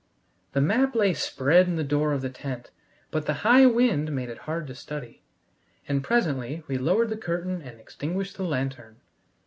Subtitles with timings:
[0.53, 2.71] The map lay spread in the door of the tent,
[3.11, 5.21] but the high wind made it hard to study,
[5.87, 8.95] and presently we lowered the curtain and extinguished the lantern.